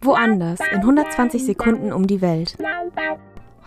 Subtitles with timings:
[0.00, 2.56] Woanders in 120 Sekunden um die Welt.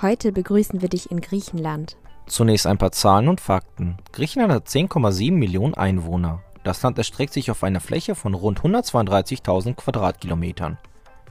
[0.01, 1.95] Heute begrüßen wir dich in Griechenland.
[2.27, 3.97] Zunächst ein paar Zahlen und Fakten.
[4.11, 6.41] Griechenland hat 10,7 Millionen Einwohner.
[6.63, 10.77] Das Land erstreckt sich auf einer Fläche von rund 132.000 Quadratkilometern.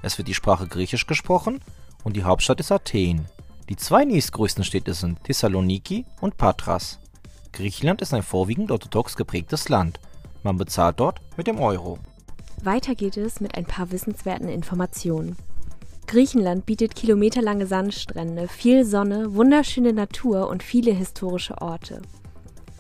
[0.03, 1.61] Es wird die Sprache Griechisch gesprochen
[2.05, 3.27] und die Hauptstadt ist Athen.
[3.69, 6.99] Die zwei nächstgrößten Städte sind Thessaloniki und Patras.
[7.53, 10.01] Griechenland ist ein vorwiegend orthodox geprägtes Land.
[10.43, 11.99] Man bezahlt dort mit dem Euro.
[12.63, 15.37] Weiter geht es mit ein paar wissenswerten Informationen.
[16.07, 22.03] Griechenland bietet kilometerlange Sandstrände, viel Sonne, wunderschöne Natur und viele historische Orte.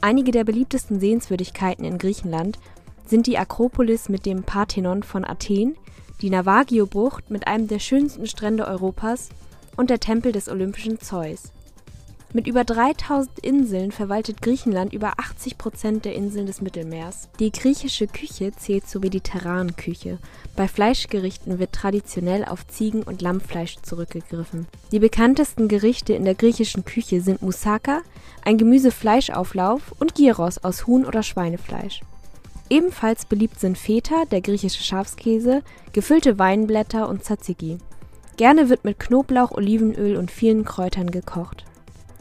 [0.00, 2.58] Einige der beliebtesten Sehenswürdigkeiten in Griechenland
[3.06, 5.76] sind die Akropolis mit dem Parthenon von Athen,
[6.22, 9.28] die Navagio-Bucht mit einem der schönsten Strände Europas
[9.76, 11.52] und der Tempel des olympischen Zeus.
[12.32, 17.28] Mit über 3000 Inseln verwaltet Griechenland über 80 Prozent der Inseln des Mittelmeers.
[17.40, 20.18] Die griechische Küche zählt zur mediterranen Küche.
[20.54, 24.68] Bei Fleischgerichten wird traditionell auf Ziegen- und Lammfleisch zurückgegriffen.
[24.92, 28.02] Die bekanntesten Gerichte in der griechischen Küche sind Moussaka,
[28.44, 32.00] ein Gemüse-Fleischauflauf und Gyros aus Huhn- oder Schweinefleisch.
[32.68, 37.78] Ebenfalls beliebt sind Feta, der griechische Schafskäse, gefüllte Weinblätter und Tzatziki.
[38.36, 41.64] Gerne wird mit Knoblauch, Olivenöl und vielen Kräutern gekocht.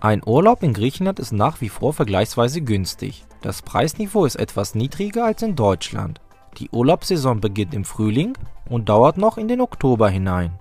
[0.02, 3.25] Ein Urlaub in Griechenland ist nach wie vor vergleichsweise günstig.
[3.42, 6.22] Das Preisniveau ist etwas niedriger als in Deutschland.
[6.58, 8.38] Die Urlaubssaison beginnt im Frühling
[8.70, 10.58] und dauert noch in den Oktober hinein.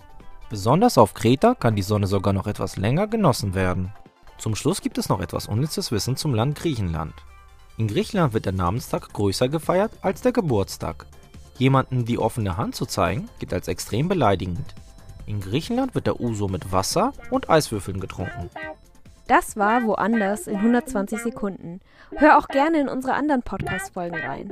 [0.50, 3.92] Besonders auf Kreta kann die Sonne sogar noch etwas länger genossen werden.
[4.38, 7.14] Zum Schluss gibt es noch etwas unnützes Wissen zum Land Griechenland.
[7.76, 11.06] In Griechenland wird der Namenstag größer gefeiert als der Geburtstag.
[11.58, 14.74] Jemanden die offene Hand zu zeigen, gilt als extrem beleidigend.
[15.26, 18.50] In Griechenland wird der Uso mit Wasser und Eiswürfeln getrunken.
[19.28, 21.80] Das war Woanders in 120 Sekunden.
[22.16, 24.50] Hör auch gerne in unsere anderen Podcast-Folgen rein.